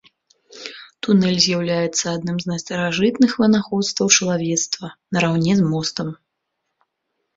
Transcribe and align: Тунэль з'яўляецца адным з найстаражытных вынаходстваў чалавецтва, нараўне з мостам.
Тунэль 1.07 1.37
з'яўляецца 1.45 2.05
адным 2.17 2.37
з 2.43 2.49
найстаражытных 2.53 3.31
вынаходстваў 3.43 4.07
чалавецтва, 4.21 4.87
нараўне 5.17 5.53
з 5.61 5.71
мостам. 5.75 6.07